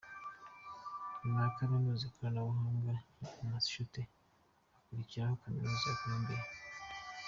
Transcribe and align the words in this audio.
Nyuma 1.19 1.39
ya 1.45 1.55
Kaminuza 1.59 2.01
y’Ikoranabuhanga 2.03 2.91
ya 3.37 3.45
Massachusets 3.51 4.13
hakurikiraho 4.73 5.39
Kaminuza 5.43 5.85
ya 5.89 5.99
Columbia. 6.01 6.41